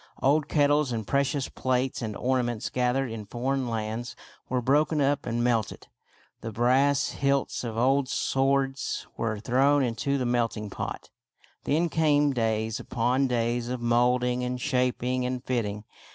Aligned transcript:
Old 0.19 0.47
kettles 0.47 0.91
and 0.91 1.05
precious 1.05 1.47
plates 1.47 2.01
and 2.01 2.17
orna 2.17 2.41
ments 2.41 2.71
gathered 2.71 3.11
in 3.11 3.27
foreign 3.27 3.69
lands 3.69 4.15
were 4.49 4.59
broken 4.59 4.99
up 4.99 5.27
and 5.27 5.43
melted. 5.43 5.89
The 6.39 6.51
brass 6.51 7.09
hilts 7.09 7.63
of 7.63 7.77
old 7.77 8.09
swords 8.09 9.05
were 9.15 9.39
thrown 9.39 9.83
into 9.83 10.17
the 10.17 10.25
melting 10.25 10.71
pot. 10.71 11.11
Then 11.65 11.87
came 11.87 12.33
days 12.33 12.79
upon 12.79 13.27
days 13.27 13.69
of 13.69 13.79
molding 13.79 14.43
and 14.43 14.59
shaping 14.59 15.23
and 15.23 15.43
fitting. 15.45 15.83